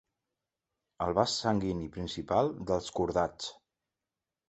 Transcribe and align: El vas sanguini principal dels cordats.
El 1.07 1.13
vas 1.19 1.35
sanguini 1.43 1.87
principal 1.99 2.53
dels 2.73 2.91
cordats. 3.01 3.55